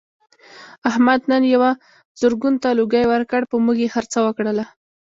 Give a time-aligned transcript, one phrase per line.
[0.89, 1.71] احمد نن یوه
[2.21, 4.65] زرګون ته لوګی ورکړ په موږ یې خرڅه وکړله.